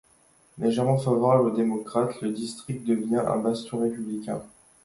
[0.57, 4.41] Légèrement favorable aux démocrates, le district devient un bastion républicain.